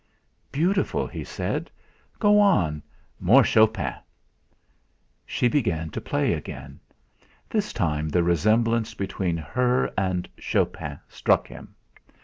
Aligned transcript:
"Beautiful!" 0.51 1.05
He 1.05 1.23
said: 1.23 1.69
"Go 2.17 2.39
on 2.39 2.81
more 3.19 3.43
Chopin!" 3.43 3.93
She 5.27 5.47
began 5.47 5.91
to 5.91 6.01
play 6.01 6.33
again. 6.33 6.79
This 7.47 7.71
time 7.71 8.09
the 8.09 8.23
resemblance 8.23 8.95
between 8.95 9.37
her 9.37 9.91
and 9.95 10.27
'.hopin' 10.39 10.99
struck 11.07 11.47
him. 11.47 11.75